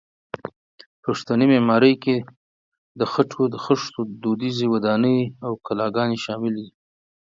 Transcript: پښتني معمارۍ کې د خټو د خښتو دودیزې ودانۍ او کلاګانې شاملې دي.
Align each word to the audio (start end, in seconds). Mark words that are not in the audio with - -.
پښتني 1.03 1.45
معمارۍ 1.53 1.93
کې 2.03 2.15
د 2.99 3.01
خټو 3.11 3.43
د 3.53 3.55
خښتو 3.65 4.01
دودیزې 4.21 4.67
ودانۍ 4.73 5.19
او 5.45 5.51
کلاګانې 5.65 6.17
شاملې 6.25 6.61
دي. 6.65 6.71